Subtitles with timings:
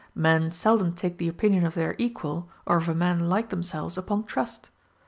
[0.15, 4.23] Men seldom take the opinion of their equal, or of a man like themselves, upon
[4.23, 4.69] trust.